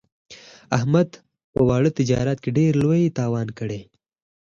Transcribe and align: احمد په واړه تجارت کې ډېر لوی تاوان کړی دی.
احمد 0.77 1.09
په 1.53 1.59
واړه 1.67 1.89
تجارت 1.99 2.37
کې 2.43 2.49
ډېر 2.59 2.71
لوی 2.83 3.13
تاوان 3.19 3.47
کړی 3.59 3.79
دی. 3.83 3.91